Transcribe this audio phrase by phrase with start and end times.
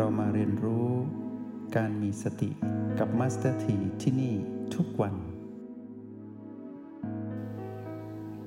[0.00, 0.88] รามาเรียนรู้
[1.76, 2.50] การมีสติ
[2.98, 4.34] กับมาสเตอร์ทีที่นี่
[4.74, 5.14] ทุกวัน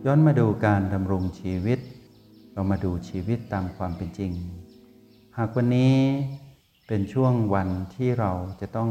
[0.06, 1.80] ย้อนมาดูการดำรงชีวิต
[2.54, 4.32] เรามาดูชีวิตตามความเป็นจริง
[5.38, 5.96] หากวันนี้
[6.88, 8.90] เป็นช่วงวันที่เราจะต้อง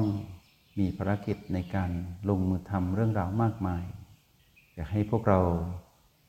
[0.78, 1.90] มีภารกิจในการ
[2.28, 3.84] ลงมือทำเรื่องราวมากมาย
[4.74, 5.40] อยากให้พวกเรา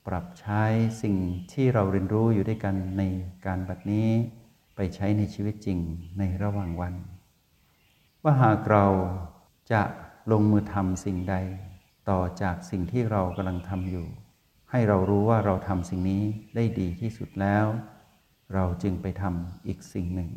[0.08, 0.64] ปรับใช้
[1.02, 1.16] สิ่ง
[1.52, 3.04] ที่เราเรียนรู้อยู่ด้วยกันใน
[3.46, 4.10] การบัดนี้
[4.82, 5.80] ไปใช้ในชีวิตจริง
[6.20, 6.94] ในระหว่างวัน
[8.24, 8.86] ว่าหากเรา
[9.72, 9.82] จะ
[10.32, 11.36] ลงมือทำสิ่งใด
[12.10, 14.08] ต่อจากสิ่งที่เรากำลังทำอยู่
[14.72, 16.24] ให้เรารู้ว่าเราทำสิ่งนี้
[16.56, 17.66] ได้ดีที่สุดแล้ว
[18.54, 20.32] เราจึงไปทำอีกสิ่งหนึ่ง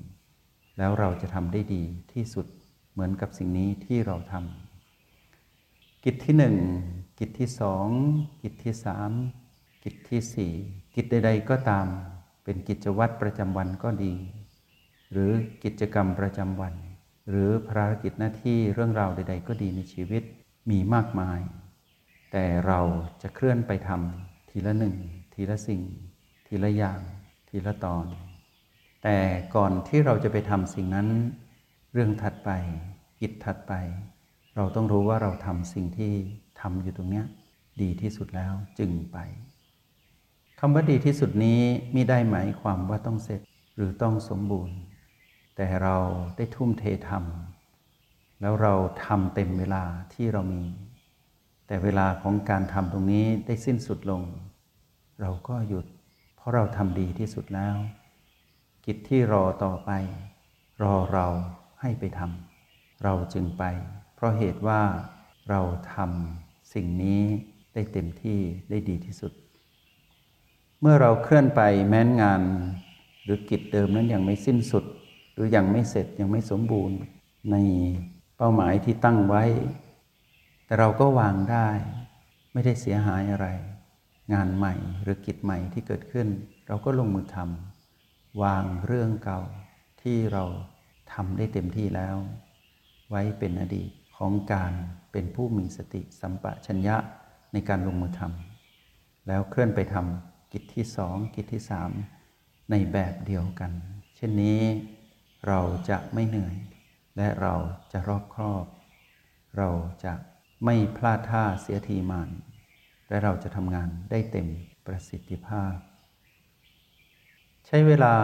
[0.79, 2.47] แล้วเราจะทำได้ดีที่สุด
[2.93, 6.57] เหมือนกับสิ่งนี้ที่เราทำกิจที่หนึ่ง
[7.19, 7.87] กิจที่สอง
[8.43, 9.11] กิจที่สาม
[9.85, 10.53] กิจที่สี่
[10.95, 11.87] กิจใด ๆ ก็ตาม
[12.45, 14.15] เป็นกิจวัตรประจำวันก็ดี
[15.13, 15.31] หรือ
[15.65, 16.75] กิจกรรมประจำวัน
[17.31, 20.23] หรือภารกิจหน้าที่เรื่องราวใด ๆ ก็ดีในชีวิต
[20.71, 21.41] มีมากมาย
[22.33, 22.81] แต่เรา
[23.23, 24.95] จะเคลื่อนไปทำทีละหนึ่ง
[25.35, 25.83] ทีละสิ่ง
[26.47, 27.01] ทีละอย่าง
[27.49, 28.07] ทีละตอน
[29.03, 29.19] แต่
[29.55, 31.09] ก่อนที่เราจะไปทำสิ่งนั้น
[31.93, 32.51] เรื่องถัดไป
[33.21, 33.73] กิจถัดไป
[34.57, 36.13] เราต้องรู้ว่าเราทำสิ่งที่
[36.61, 37.25] ทำอยู่ตรงเนี้ย
[37.83, 39.19] ดีที่สุดแล้วจึงไป
[40.61, 41.61] คำว่าดีที่สุดนี้
[41.95, 43.41] มิได้หมายความว่าต้องเสร็จ
[43.77, 44.77] หรือต้องสมบูรณ์
[45.57, 45.97] แต่เรา
[46.37, 50.63] ได้ทุ่มเททำแล้วเราทำเต็มเวลาที่เรามี
[51.67, 54.23] แต่เวลาของการทำตรงนี้ได้สิ้นสุดลง
[55.21, 55.87] เราก็หยุด
[56.37, 57.77] เพราะเราทำดีที่สุดแล้ว
[58.85, 59.91] กิจที่รอต่อไป
[60.83, 61.27] รอเรา
[61.81, 63.65] ให้ไปทำเราจึงไป
[64.15, 64.83] เพราะเหตุว่า
[65.51, 65.61] เรา
[65.95, 67.21] ทำสิ่งนี้
[67.75, 68.39] ได้เต็มที่
[68.71, 69.33] ได้ดีที่สุด
[70.81, 72.43] เมื่อเราเคลื่อนไปแม้นงาน
[73.23, 74.85] หรือกิจเดิมนั้นยังไม่สิ้นสุด
[75.43, 76.97] รือยังไม่เสร็จยังไม่สมบูรณ์
[77.51, 77.57] ใน
[78.37, 79.45] เป้าหมายที่ตั้งไว้
[80.65, 81.69] แต่เราก็วางได้
[82.53, 83.47] ไม่ได้เสียหายอะไร
[84.33, 86.29] งานใหม่หรือกิจใหม่ที่เกิดขึ้น
[86.67, 89.41] เราก็ลงมือทำวางเรื่องเก่า
[90.03, 90.45] ที่เรา
[91.13, 92.17] ทำได้เต็มที่แล้ว
[93.11, 94.73] ไว้เป็นอดีตของการ
[95.13, 96.97] เป็นผู้มีสติสัมปชัญญะ
[97.53, 101.91] ในการลงมือทำแล้วเคลื่อนไปทำกิจที่สองกิจที่สาม
[102.71, 103.73] ในแบบเดียวกัน
[104.17, 104.61] เช่นนี้
[105.47, 105.61] เรา
[105.91, 106.57] จะไม่เหนื่อย
[107.17, 107.55] และเรา
[107.93, 108.65] จะรอบครอบ
[109.59, 109.69] เรา
[110.05, 110.15] จะ
[110.65, 112.29] ไม่พลาดท่าเสียทีมาน
[113.09, 114.49] และเราจะทำงานได้เต็ม
[114.87, 115.75] ประสิทธิภาพ
[117.67, 118.15] ใช้เวลา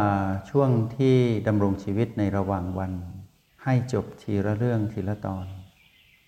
[0.50, 2.92] ช่วงที่ดำรงชีวิตในระหว่างวัน
[3.64, 5.46] ให้จบทีละเรื่องทีละตอน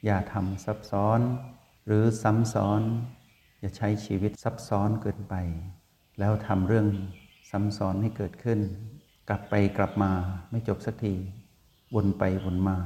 [0.05, 1.21] อย่าทำซับซ้อน
[1.87, 2.83] หรือซ้ำซ้อน
[3.61, 5.35] อย่าใช้ชีวิตซับซ้อนเกินไป
[6.19, 6.87] แล้วทำเรื่อง
[7.51, 8.61] ซ้ำซ้อนให้เกิดขึ้น
[9.29, 10.13] กลับไปกลับมา
[10.51, 11.15] ไม่จบสักที
[11.95, 12.79] วนไปวนมา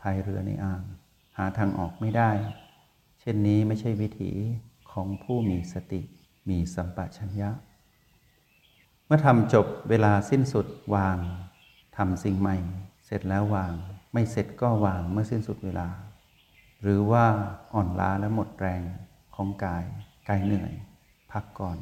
[0.00, 0.82] พายเรือในอ่าง
[1.36, 2.30] หาทางออกไม่ได้
[3.20, 4.32] เช่นนี้ไม่ใช่วิถี
[4.92, 6.02] ของผู้มีสติ
[6.48, 7.50] มีสัมปชัญญะ
[9.06, 11.18] เมื่อทำจบเวลาสิ้นสุดวาง
[11.96, 12.56] ทำสิ่งใหม่
[13.06, 13.72] เสร็จแล้ววาง
[14.12, 15.88] ไม่เสร็จก็วางเมื่อสิ้นสุดเวลา
[16.82, 17.24] หรือว่า
[17.74, 18.82] อ่อนล้าและหมดแรง
[19.34, 19.84] ของกาย
[20.28, 20.72] กายเหนื่อย
[21.32, 21.78] พักก่อน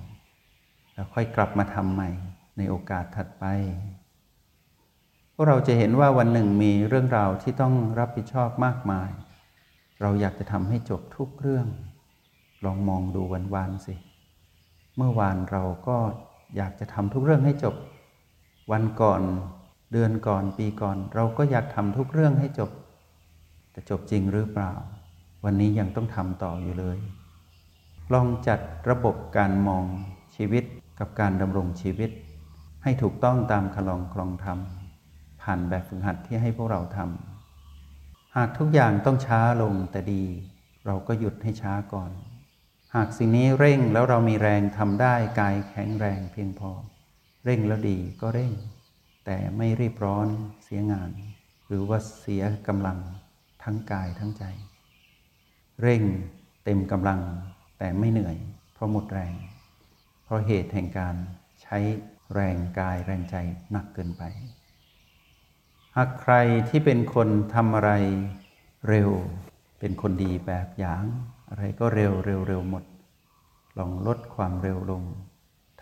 [0.94, 2.10] แล้วค่อยกลับมาทำใหม่
[2.56, 3.44] ในโอกาสถัดไป
[5.34, 9.10] พวกเราจะเห็นว่าวันหนึ่งมีเรื่องราวที่ต้องรับผิดชอบมากมาย
[10.00, 11.66] เราอยากจะทำให้จบทุกเรื่อง
[12.64, 13.94] ลองมองดูวันวานสิ
[14.96, 15.98] เมื่อวานเราก็
[16.56, 17.74] อยากจะทำทุกเรื่องให้จบ
[18.72, 19.22] วันก่อน
[19.92, 22.70] เดือนก่อนปีก่อน เราก็อยากทำทุกเรื่องให้จบ
[23.70, 24.72] แต่จบจริงหรือเปล่า
[25.44, 26.98] วันนี้ยังต้องทำต่ออยู่เลย
[28.12, 28.60] ลองจัด
[28.90, 29.84] ระบบการมอง
[30.36, 30.64] ชีวิต
[30.98, 32.10] กับการดำรงชีวิต
[32.86, 34.58] ให้ถูกต้องตามคลองคลองธรรม
[35.42, 40.24] ผ่านแบบฝึกหัดที่ให้พวกเราทำหากทุกอย่างต้องช้าลงแต่ดี
[40.86, 42.10] เราก็หยุดให้ช้าก่อน
[42.94, 46.70] หากสิ่งนี้เร่งแล้วเรามีแรงทำได้กายแข็งแรงเพียงพอ
[47.44, 48.52] เร่งแล้วดีก็เร่ง
[49.26, 50.28] แต่ไม่รีบร้อน
[50.64, 51.10] เสียงาน
[51.66, 52.98] หรือว่าเสียกำลัง
[53.62, 54.44] ทั้งกายทั้งใจ
[55.82, 56.02] เร่ง
[56.64, 57.20] เต็มกำลัง
[57.78, 58.36] แต่ไม่เหนื่อย
[58.72, 59.34] เพราะหมดแรง
[60.24, 61.14] เพราะเหตุแห่งการ
[61.62, 61.78] ใช้
[62.32, 63.36] แรงกายแรงใจ
[63.70, 64.22] หนักเกินไป
[65.96, 66.34] หากใคร
[66.68, 67.90] ที่เป็นคนทำอะไร
[68.88, 69.10] เร็ว
[69.78, 71.04] เป็นคนดีแบบอย่าง
[71.48, 72.84] อะไรก็เร็วเร็วเร็วหมด
[73.78, 75.02] ลองลดความเร็วลง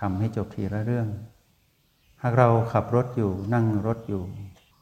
[0.01, 1.09] ทำให้จบทีละเรื่อง
[2.23, 4.25] หากเราขับรถอยู่นั่งรถอยู่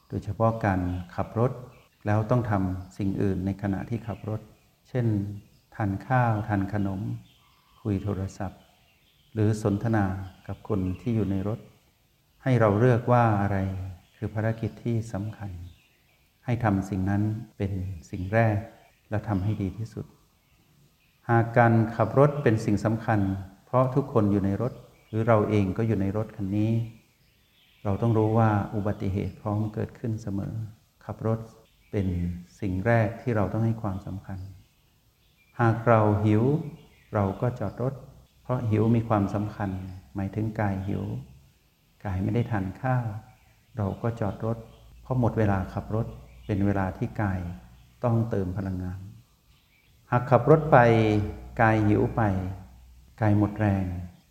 [0.09, 0.81] โดยเฉพาะการ
[1.15, 1.53] ขับรถ
[2.07, 4.41] แล้วต้องทำสิ่งอื่นในขณะที่ขับรถ
[4.89, 5.07] เช่น
[5.75, 7.01] ทานข้าว ทานขนม
[7.83, 8.61] คุยโทรศัพท์
[9.35, 10.05] หรือสนทนา
[10.47, 11.59] กับคนที่อยู่ในรถ
[12.43, 13.57] ให้เราเลือกว่าอะไร
[14.17, 15.51] คือภารกิจที่สำคัญ
[16.45, 17.23] ให้ทำสิ่งนั้น
[17.57, 17.73] เป็น
[18.11, 18.57] สิ่งแรก
[19.11, 20.07] และทำให้ดีที่สุด
[21.31, 23.21] หากการขับรถเป็นสิ่งสำคัญ
[23.67, 24.73] เพราะทุกคนอยู่ในรถ
[25.09, 26.73] หรือเราเองก็อยู่ในรถคันนี้
[27.85, 30.55] เราต้องรู้ว่าอุบัติเหตุพร้อมเกิดขึ้นเสมอ
[31.05, 31.41] ขับรถ
[31.91, 32.07] เป็น
[32.61, 34.39] สิ่งแรกที่เราต้องให้ความสำคัญ
[35.61, 36.43] หากเราหิว
[37.15, 37.95] เราก็จอดรถ
[38.51, 39.71] ราะหิวมีความสำคัญ
[40.15, 41.05] หมายถึงกายหิว
[42.05, 43.07] กายไม่ได้ทานข้าว
[43.77, 44.59] เราก็จอดรถ
[45.03, 46.07] เพราะหมดเวลาขับรถ
[46.47, 47.41] เป็นเวลาที่กาย
[48.05, 49.01] ต้องเติมพลังงาน
[50.11, 50.79] หากขับรถไป
[51.63, 52.23] กายหิวไป
[53.21, 53.85] กายหมดแรง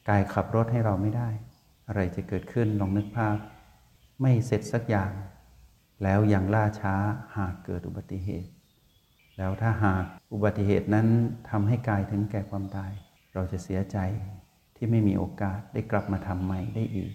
[0.09, 1.29] กายขับรถให้เราไม่ได้
[1.87, 3.37] อะไรจะเกิดขึ้นลองนึกภาพ
[4.21, 5.11] ไม่เสร็จสักอย่าง
[6.03, 6.95] แล้วยังล่าช้า
[7.37, 8.51] หากเกิดอุบัติเหตุ
[9.37, 11.07] แล้วถ้าหากอุบัติเหตุนั้น
[11.49, 12.91] ทำให้กายถึงแก่ความตาย
[13.39, 13.97] เราจะเสียใจ
[14.75, 17.11] ที่ไม่มีโอกาสได้กลับมาทำใหม่ได้อีก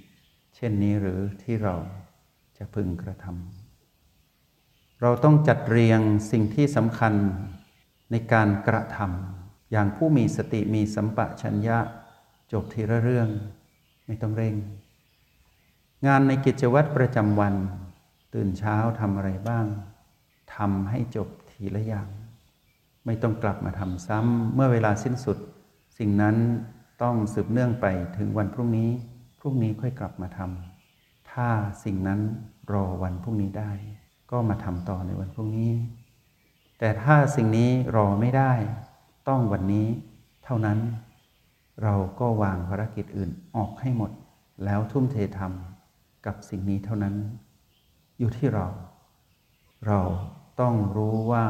[0.55, 1.75] เช่นนี้หรือที่เรา
[2.59, 6.01] จะพึงกระทำเราต้องจัดเรียง
[6.31, 7.15] สิ่งที่สำคัญ
[8.11, 11.79] ในการกระทำอย่างผู้มีสติมีสัมปชัญญะ
[12.53, 13.29] จบทีละเรื่อง
[14.07, 14.55] ไม่ต้องเร่ง
[16.07, 17.55] งานในกิจวัตรประจำวัน
[18.35, 19.67] ตื่นเช้าทำอะไรบ้าง
[20.57, 22.09] ทำให้จบทีละอย่าง
[23.07, 25.39] ไม่ต้องกลับมาทำซ้ำเมื่อเวลาสิ้นสุด
[25.99, 26.37] สิ่งนั้น
[27.03, 27.87] ต้องสืบเนื่องไป
[28.17, 28.91] ถึงวันพรุ่งนี้
[29.41, 31.49] พรุ่งนี้ค่อยกลับมาทำถ้า
[31.85, 32.21] สิ่งนั้น
[32.73, 33.73] รอวันพรุ่งนี้ได้
[34.31, 35.73] ก็มาทำต่อในวันพรุ่งนี้
[36.79, 38.53] แต่ถ้าสิ่งนี้รอไม่ได้
[39.29, 39.87] ต้องวันนี้
[40.45, 40.79] เท่านั้น
[41.83, 44.11] เราก็วางภารกิจอื่นออกให้หมด
[44.65, 47.15] แล้วทุ่มเททำกับสิ่งนี้เท่านั้น
[48.19, 48.67] อยู่ที่เรา
[49.87, 50.01] เรา
[50.61, 51.45] ต้องรู้ว่า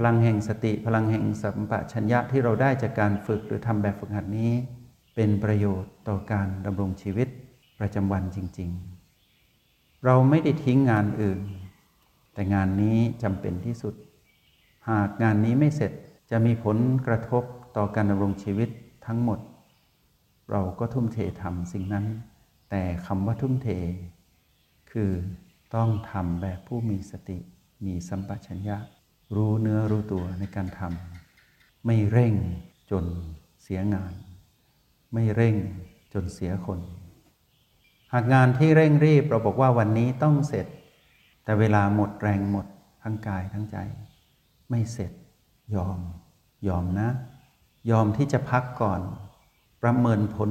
[0.00, 4.52] พลังแห่งสติ พลังแห่งสัมปชัญญะที่เราได้จากการฝึกหรือทำแบบฝึกหัดนี้
[5.14, 7.28] เป็นประโยชน์ต่อการดำรงชีวิต
[7.78, 8.70] ประจำวันจริง
[9.36, 11.40] ๆ เราไม่ได้ทิ้งงานอื่น
[12.34, 13.94] แต่งานนี้จำเป็นที่สุด
[14.90, 15.92] หากงานนี้ไม่เสร็จ
[16.30, 17.42] จะมีผลกระทบ
[17.76, 18.68] ต่อการดำรงชีวิต
[19.06, 19.38] ทั้งหมด
[20.50, 22.06] เราก็ทุ่มเททำสิ่งนั้น
[22.70, 23.68] แต่คำว่าทุ่มเท
[24.90, 25.10] คือ
[25.74, 27.38] ต้องทำแบบผู้มีสติ
[27.84, 28.78] มีสัมปชัญญะ
[29.34, 32.34] รู้เนื้อรู้ตัวในการทำไม่เร่ง
[32.90, 33.04] จน
[33.62, 34.12] เสียงาน
[35.14, 35.56] ไม่เร่ง
[36.12, 36.80] จนเสียคน
[38.12, 40.66] หากงานที่เร่งรีบเราบอกว่าวันนี้ต้องเสร็จ
[41.44, 42.66] แต่เวลาหมดแรงหมด
[43.02, 43.76] ทั้งกายทั้งใจ
[44.70, 45.12] ไม่เสร็จ
[45.74, 45.98] ยอม
[46.68, 47.08] ยอมนะ
[47.90, 49.00] ยอมที่จะพักก่อน
[49.82, 50.50] ประเมินผล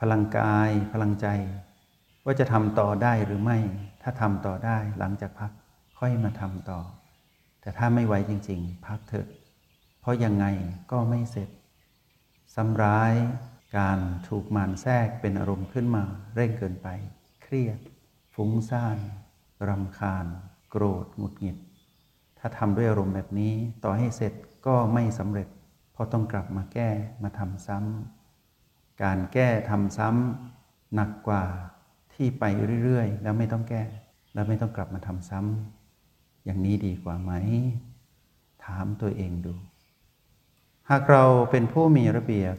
[0.00, 1.26] พลังกาย พลังใจ
[2.24, 3.58] ว่าจะทำต่อได้หรือไม่
[4.02, 5.50] ถ้าทำต่อได้หลังจากพัก
[5.98, 6.80] ค่อยมาทำต่อ
[7.68, 9.28] แต่ถ้าไม่ไหวจริง ๆ พักเถอะ
[10.00, 10.46] เพราะยังไง
[10.92, 11.48] ก็ไม่เสร็จ
[12.54, 13.14] ซ้ำร้าย
[13.78, 13.98] การ
[14.28, 16.04] ถูกมารแทรกเป็นอารมณ์ขึ้นมา
[16.34, 16.88] เร่งเกินไป
[17.42, 17.78] เครียด
[18.34, 18.98] ฟุ้งซ่าน
[19.68, 20.26] รำคาญ
[20.70, 21.56] โกรธหงุดหงิด
[22.38, 23.54] ถ้าทำด้วยอารมณ์แบบนี้
[23.84, 24.32] ต่อให้เสร็จ
[24.66, 25.48] ก็ไม่สำเร็จ
[25.92, 26.90] เพราะต้องกลับมาแก้
[27.22, 31.44] มาทำซ้ำการแก้ทำซ้ำหนักกว่า
[32.14, 32.44] ที่ไป
[32.84, 33.82] เรื่อยๆ แล้วไม่ต้องแก้
[34.34, 35.77] แล้วไม่ต้องกลับมาทำซ้ำ
[36.48, 37.32] อย่างนี้ดีกว่าไหม
[38.64, 39.54] ถามตัวเองดู
[40.90, 42.54] หากเราเป็นผู้มีระเบียบ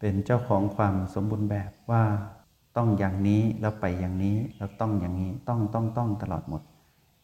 [0.00, 2.04] เป็นเจ้าของความสมบูรณ์แบบว่า
[2.76, 6.62] ต้องอย่างนี้แล้วไปอย่างนี้แล้วต้องอย่างนี้ต้องต้องต้องตลอดหมด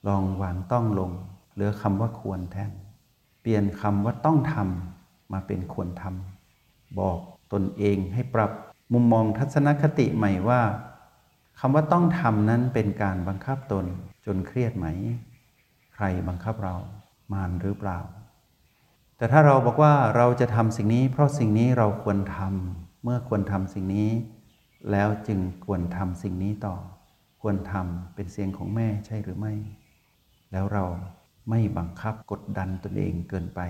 [0.09, 1.11] ลองวางต้องลง
[1.53, 2.71] เหลือคำว่าควรแทน
[3.41, 7.19] เปลี่ยนคำว่าต้องทำมาเป็นควรทำบอก
[7.53, 8.51] ตนเองให้ปรับ
[8.93, 10.61] มุมมองทัศนคติใหม่ว่า
[11.61, 13.85] คำว่าต้องทำนั้นเป็นการบังคับตน
[14.27, 14.87] จนเครียดไหม
[16.03, 16.77] รบังคับเรา
[17.33, 17.99] มารหรือเปล่า
[19.17, 24.11] แต่ถ้าเราบอกว่าเราจะทำสิ่งนี้ เพราะสิ่งนี้เราควรทำเมื่อควรทำสิ่งนี้
[24.91, 26.77] แล้วจึงควรทำสิ่งนี้ต่อ
[27.43, 29.55] ควรทำเป็นเสียงของแม่ใช่หรือไม่
[30.53, 30.85] แล้วเรา
[31.51, 33.61] ไม่บังคับกดดันตนเองเกินไป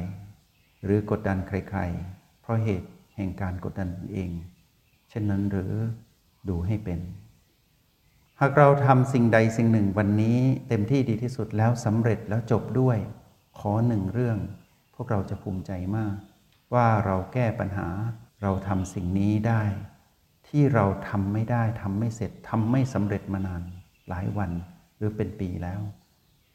[0.84, 4.30] หรือกดดันใครๆ เพราะเหตุแห่งการกดดันตนเอง
[5.08, 5.72] เช่นนั้นหรือ
[6.48, 7.00] ดูให้เป็น
[8.44, 12.98] หากเราทำสิ่งใดสิ่งหนึ่งวันนี้ เต็มที่ดีที่สุดแล้วสำเร็จแล้วจบด้วย
[13.58, 14.38] ขอหนึ่งเรื่อง
[14.94, 16.16] พวกเราจะภูมิใจมาก
[16.74, 17.88] ว่าเราแก้ปัญหา
[18.42, 19.62] เราทำสิ่งนี้ได้
[20.48, 23.62] ที่เราทำไม่ได้ทำไม่เสร็จทำไม่สำเร็จมานาน
[24.08, 24.50] หลายวัน
[24.96, 25.80] หรือเป็นปีแล้ว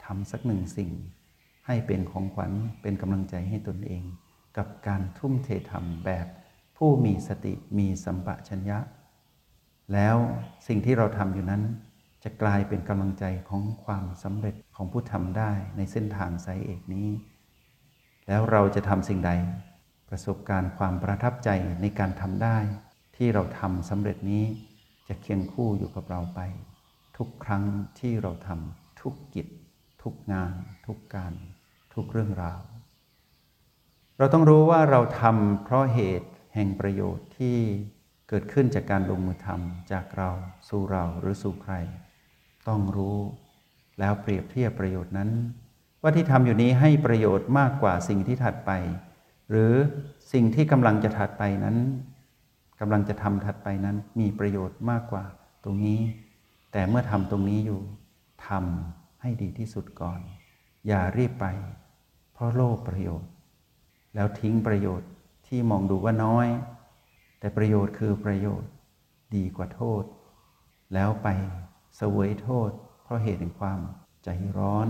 [0.04, 0.92] ทำสักหนึ่งสิ่ง
[1.68, 2.52] ให้เป็นของขวัญ
[2.82, 4.04] เป็นกำลังใจให้ตนเอง
[4.58, 6.28] กับการทุ่มเททำแบบ
[6.78, 8.80] ผู้มีสติมีสัมปชัญญะ
[9.94, 10.16] แล้ว
[10.68, 11.64] สิ่งที่เราทำอยู่นั้น
[12.24, 17.10] จะกลายเป็นกำลังใจของความสำเร็จของผู้ทำได้ในเส้นทางสายเอกนี้
[18.28, 19.32] แล้วเราจะทำสิ่งใด
[20.10, 21.50] ประสบการณ์ความประทับใจ
[21.82, 22.58] ในการทำได้
[23.16, 24.46] ที่เราทำสำเร็จนี้
[25.08, 26.40] จะเคียงคู่อยู่กับเราไป
[27.18, 27.64] ทุกครั้ง
[28.00, 29.48] ที่เราทำทุกกิจ
[30.02, 30.54] ทุกงาน
[30.86, 31.34] ทุกการ
[31.94, 32.62] ทุกเรื่องราว
[34.18, 37.58] เราต้องรู้ว่าเราทำเพราะเหตุแห่งประโยชน์ที่
[38.30, 40.30] เกิดขึ้นจากการลงมือทำจากเรา
[40.68, 41.74] สู่เราหรือสู่ใคร
[42.68, 43.18] ต้องรู้
[44.00, 45.30] แล้วเปรียบเทียบประโยชน์นั้น
[46.02, 48.72] ว่าที่ทำอยู่นี้ให้ประโยชน์มากกว่าสิ่งที่ถัดไป
[49.50, 49.74] หรือ
[50.34, 51.78] สิ่งที่กำลังจะถัดไปนั้น
[52.80, 55.26] กำลังจะทำถัดไปนั้นมีประโยชน์มากกว่า
[55.64, 56.00] ตรงนี้
[56.72, 57.82] แต่เมื่อทำตรงนี้อยู่
[58.48, 60.20] ทำให้ดีที่สุดก่อน
[60.88, 61.46] อย่ารีบไป
[62.34, 63.32] เพราะโลภประโยชน์
[64.16, 65.10] แล้วทิ้งประโยชน์
[65.48, 66.48] ที่มองดูว่าน้อย
[67.40, 68.70] แต่ประโยชน์คือประโยชน์
[69.36, 70.04] ดีกว่าโทษ
[70.94, 71.28] แล้วไป
[71.98, 72.70] เสวยโทษ
[73.04, 73.80] เพราะเหตุแห่งความ
[74.24, 74.90] ใจร้อน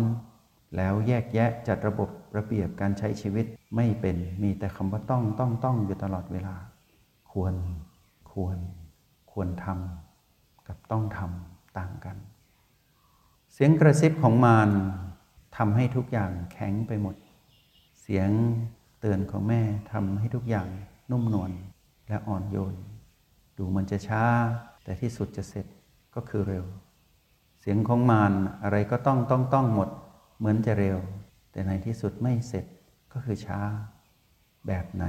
[0.76, 6.56] แล้วแยกแยะจัดระบบระเบียบการใช้ชีวิตไม่เป็นมีแต่คำว่าต้องต้องต้องอยู่ตลอดเวลา
[7.32, 7.54] ควร
[8.32, 8.58] ควร
[9.32, 12.18] ควรทำกับต้องทำต่างกัน
[13.54, 14.70] เสียงกระซิบของมาร
[15.58, 17.16] ทำให้ทุกอย่างแข็งไปหมด
[18.02, 18.30] เสียง
[19.00, 19.62] เตือนของแม่
[19.92, 20.68] ทำให้ทุกอย่าง
[21.12, 21.52] นุ่มนวล
[22.08, 22.76] และอ่อนโยน
[23.58, 24.24] ดูมันจะช้า
[24.84, 25.66] แต่ที่สุดจะเสร็จ
[26.16, 26.66] ก็คือเร็ว
[27.60, 28.34] เสียงของมาร
[28.64, 29.90] อะไรก็ต้องต้องต้องหมด
[30.38, 30.98] เหมือนจะเร็ว
[31.52, 32.66] แต่ในที่สุดไม่เสร็จ
[33.14, 33.60] ก็คือช้า
[34.68, 35.06] แบบไหน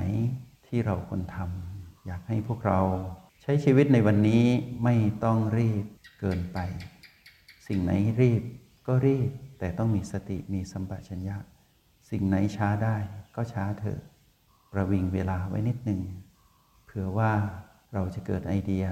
[0.67, 2.81] ที่เราควรทำอยากให้พวกเรา
[3.43, 4.45] ใช้ชีวิตในวันนี้
[4.85, 5.85] ไม่ต้องรีบ
[6.21, 6.59] เกินไป
[7.67, 8.43] สิ่งไหนรีบ
[8.87, 11.37] ก็รีบ แต่ต้องมีสติมีสัมปชัญญะ
[12.11, 12.97] สิ่งไหนช้าได้
[13.37, 14.00] ก็ช้าเถอะ
[14.73, 16.00] ประวิงเวลาไว้นิดหนึ่ง
[16.88, 17.33] เผื่อว่า
[17.95, 18.85] เราจะเกิดไอเดีย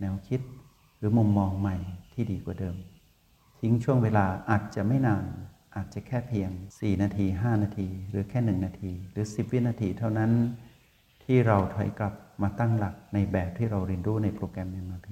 [0.00, 0.40] แนวคิด
[0.98, 1.76] หรือมุมมองใหม่
[2.12, 2.76] ที่ดีกว่าเดิม
[3.60, 5.24] ทิ้งช่วงเวลาอาจจะไม่นาน
[5.76, 10.32] อาจจะแค่เพียง 4 นาที 5 นาที หรือแค่ 1 นาที หรือ 10 วินาทีเท่านั้น
[11.24, 15.08] ที่เราถอยกลับมาตั้งหลักในแบบที่เราเรียนรู้ในโปรแกรม MRP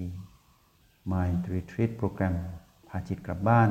[1.13, 2.35] Mind Retreat โปรแกรม
[2.89, 3.71] พาจิตกลับบ้าน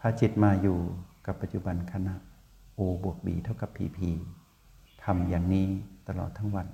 [0.00, 0.78] พาจิตมาอยู่
[1.26, 2.14] กับปัจจุบันขณะ
[2.78, 3.98] O บวก B เท่ากับ PP
[5.04, 5.66] ทำอย่างนี้
[6.08, 6.68] ตลอดทั้งวัน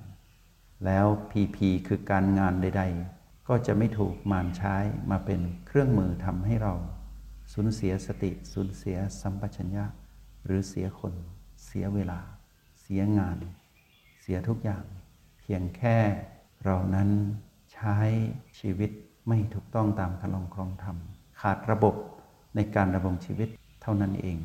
[0.87, 2.83] แล้ว PP คือการงานใด
[3.15, 4.77] ๆ ก็จะไม่ถูกมารใช้
[5.11, 6.75] มาเป็นเครื่องมือทำให้เรา
[7.53, 9.85] สูญเสียสติสูญเสียสัมปชัญญะ
[10.45, 11.15] หรือเสียคน
[11.65, 12.21] เสียเวลา
[12.81, 13.39] เสียงาน
[14.23, 14.85] เสียทุกอย่าง
[15.39, 15.97] เพียงแค่
[16.65, 17.09] เรานั้น
[17.73, 17.97] ใช้
[18.59, 18.91] ชีวิต
[19.29, 20.97] ไม่ถูกต้องตามคลองครองธรรม
[21.41, 21.95] ขาดระบบ
[22.55, 23.49] ในการดำรงชีวิต
[23.83, 24.39] เท่านั้นเอง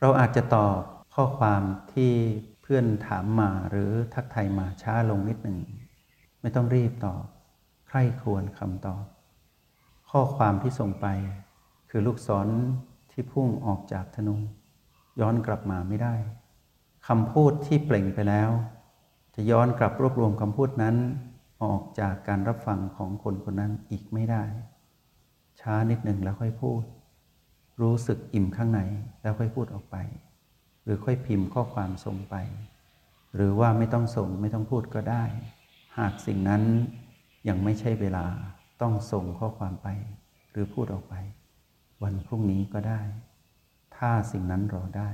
[0.00, 0.80] เราอาจจะตอบ
[1.14, 1.62] ข้อความ
[1.92, 2.12] ที่
[2.70, 5.58] พื่อนถามมาหรือทักทายมาช้าลงนิดหนึ่ง
[6.40, 7.22] ไม่ต้องรีบตอบ
[7.88, 9.04] ใคร่ควรคำตอบ
[10.10, 11.06] ข้อความที่ส่งไป
[11.90, 12.48] คือลูกศร
[13.10, 14.36] ที่พุ่งออกจากธนู
[15.20, 16.14] ย้อนกลับมาไม่ได้
[17.08, 18.50] คำพูดที่เปล่งไปแล้ว
[19.34, 20.96] จะย้อนกลับรวบรวมคำพูดนั้น
[21.64, 24.42] ออกจากการรับฟังของคนคนนั้นอีกไม่ได้
[25.60, 26.82] ช้านิดหนึ่งแล้วค่อยพูด
[27.80, 28.80] รู้สึกอิ่มข้างใน
[29.22, 29.96] แล้วค่อยพูดออกไป
[30.86, 32.34] หรือค่อยพิมพ์ข้อความส่งไป
[33.34, 35.24] หรือว่าไม่ต้องส่งไม่ต้องพูดก็ได้
[35.98, 36.62] หากสิ่งนั้น
[37.48, 38.26] ยังไม่ใช่เวลา
[38.82, 39.88] ต้องส่งข้อความไป
[40.50, 41.14] หรือพูดออกไป
[42.02, 43.00] วันพรุ่งนี้ก็ได้
[43.96, 45.08] ถ้าสิ่งนั้นรอได้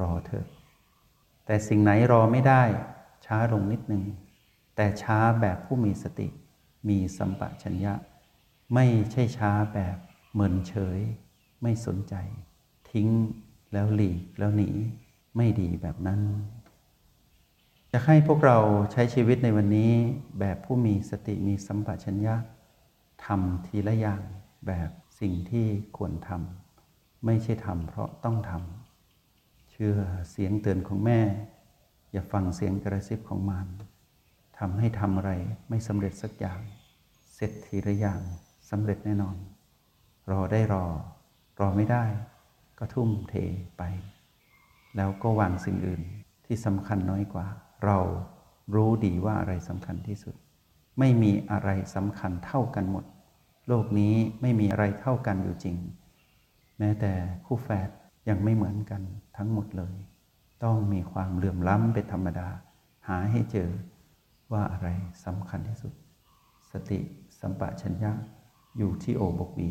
[0.00, 0.46] รอเถอะ
[1.46, 2.62] แต่สิ่งไหนรอไม่ได้
[3.26, 4.04] ช้าลงนิดหนึ่ง
[4.76, 6.28] แต่ช้าแบบผู้มีสติ
[6.88, 7.94] มีสัมปชัญญะ
[8.74, 9.96] ไม่ใช่ช้าแบบ
[10.32, 11.00] เหมือนเฉย
[11.62, 12.14] ไม่สนใจ
[12.90, 13.08] ทิ้ง
[13.72, 14.70] แล้วหลีกแล้วหนี
[15.36, 16.20] ไม่ดีแบบนั้น
[17.92, 18.58] จะให้พวกเรา
[18.92, 19.92] ใช้ชีวิตในวันนี้
[20.40, 22.34] แบบผู้มีสติมีสัมปชัญญะ
[23.24, 24.22] ทำทีละอย่าง
[24.66, 29.96] แบบสิ่งที่ควรทำไม่ใช่ทำเพราะต้องทำเชื่อ
[30.30, 31.20] เสียงเตือนของแม่
[32.12, 33.68] อย่าฟังเสียงกระซิบของมาร
[34.58, 35.32] ทำให้ทำอะไร
[35.68, 36.60] ไม่สำเร็จสักอย่าง
[37.34, 38.20] เสร็จทีละอย่าง
[38.70, 39.36] สำเร็จแน่นอน
[40.30, 40.84] รอได้รอ
[41.60, 42.04] รอไม่ได้
[42.80, 43.34] ก็ทุ่มเท
[43.78, 43.82] ไป
[44.96, 46.02] แล้วก็วางสิ่งอื่น
[46.46, 47.46] ที่สำคัญน้อยกว่า
[47.84, 47.98] เรา
[48.74, 50.34] รู้ดีว่าอะไรสำคัญที่สุด
[50.98, 53.04] ไม่มีอะไรสำคัญเท่ากันหมด
[53.68, 55.76] โลกนี้ไม่มีอะไรเท่ากันอยู่จริง
[56.78, 57.12] แม้แต่
[57.46, 57.88] คู่แฝด
[58.28, 59.02] ยังไม่เหมือนกัน
[59.36, 59.94] ทั้งหมดเลย
[60.64, 62.48] ต้องมีความเหลื่อมล้ำเป็นธรรมดา
[63.08, 63.70] หาให้เจอ
[64.52, 64.88] ว่าอะไร
[65.24, 65.92] สำคัญที่สุด
[66.70, 66.98] สติ
[67.40, 68.12] สัมปชัญญะ
[68.78, 69.70] อยู่ที่โอบกบี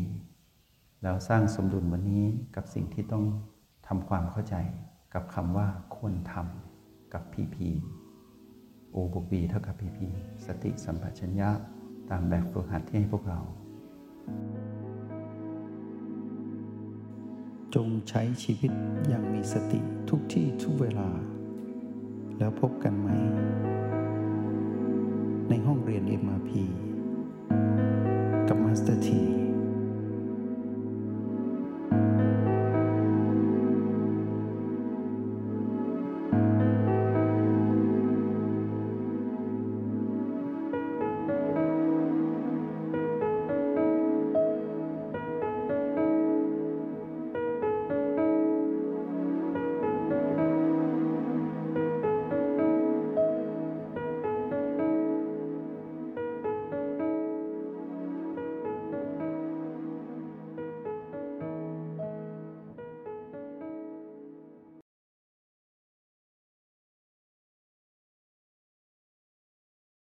[1.02, 2.24] แล้วสร้างสมดุลวันนี้
[2.56, 3.24] กับสิ่งที่ต้อง
[3.86, 4.54] ทำความเข้าใจ
[5.14, 7.68] กับคำว่าควรทำกับพีพี
[8.92, 10.06] โอบกบีเท่ากับพีพี
[10.46, 11.50] สติสัมปชัญญะ
[12.10, 13.40] ตามแบบฝึกหัดที่ให้พวกเรา
[17.74, 18.72] จงใช้ชีวิต
[19.08, 19.80] อย่างมีสติ
[20.10, 21.08] ทุกที่ทุกเวลา
[22.38, 23.08] แล้วพบกันใหม่
[25.48, 26.50] ในห้องเรียน MRP
[28.48, 29.22] กับมาสเตอร์ที